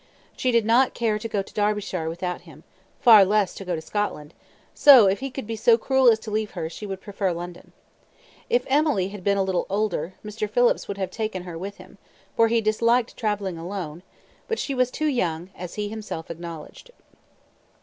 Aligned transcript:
She 0.35 0.49
did 0.51 0.65
not 0.65 0.95
care 0.95 1.19
to 1.19 1.27
go 1.27 1.43
to 1.43 1.53
Derbyshire 1.53 2.09
without 2.09 2.41
him, 2.41 2.63
far 2.99 3.23
less 3.23 3.53
to 3.53 3.63
go 3.63 3.75
to 3.75 3.81
Scotland; 3.83 4.33
so, 4.73 5.05
if 5.07 5.19
he 5.19 5.29
could 5.29 5.45
be 5.45 5.55
so 5.55 5.77
cruel 5.77 6.09
as 6.11 6.17
to 6.21 6.31
leave 6.31 6.49
her, 6.57 6.71
she 6.71 6.87
would 6.87 7.01
prefer 7.01 7.31
London. 7.31 7.71
If 8.49 8.63
Emily 8.65 9.09
had 9.09 9.23
been 9.23 9.37
a 9.37 9.43
little 9.43 9.67
older, 9.69 10.15
Mr. 10.25 10.49
Phillips 10.49 10.87
would 10.87 10.97
have 10.97 11.11
taken 11.11 11.43
her 11.43 11.55
with 11.55 11.77
him, 11.77 11.99
for 12.35 12.47
he 12.47 12.61
disliked 12.61 13.15
travelling 13.15 13.59
alone, 13.59 14.01
but 14.47 14.57
she 14.57 14.73
was 14.73 14.89
too 14.89 15.05
young, 15.05 15.51
as 15.55 15.75
he 15.75 15.87
himself 15.89 16.31
acknowledged. 16.31 16.89